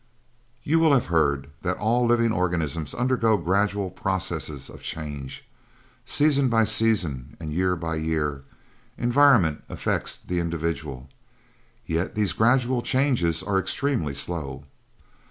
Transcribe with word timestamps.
You 0.63 0.79
will 0.79 0.93
have 0.93 1.05
heard 1.13 1.51
that 1.61 1.77
all 1.77 2.07
living 2.07 2.31
organisms 2.31 2.95
undergo 2.95 3.37
gradual 3.37 3.91
processes 3.91 4.67
of 4.67 4.81
change. 4.81 5.47
Season 6.05 6.49
by 6.49 6.63
season 6.63 7.37
and 7.39 7.53
year 7.53 7.75
by 7.75 7.97
year, 7.97 8.43
environment 8.97 9.63
affects 9.69 10.17
the 10.17 10.39
individual; 10.39 11.07
yet 11.85 12.15
these 12.15 12.33
gradual 12.33 12.81
changes 12.81 13.43
are 13.43 13.59
extremely 13.59 14.15
slow. 14.15 14.63